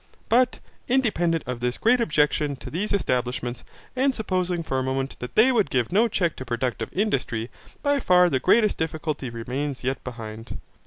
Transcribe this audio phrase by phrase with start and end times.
[0.29, 0.59] But
[0.89, 3.63] independent of this great objection to these establishments,
[3.95, 7.51] and supposing for a moment that they would give no check to productive industry,
[7.83, 10.57] by far the greatest difficulty remains yet behind.